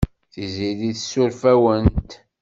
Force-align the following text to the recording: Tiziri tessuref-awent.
Tiziri 0.33 0.89
tessuref-awent. 0.95 2.09